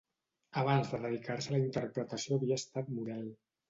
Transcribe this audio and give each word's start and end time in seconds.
Abans 0.61 0.89
de 0.93 1.01
dedicar-se 1.03 1.53
a 1.53 1.55
la 1.59 1.63
interpretació 1.69 2.43
havia 2.43 2.63
estat 2.67 2.95
model. 3.01 3.35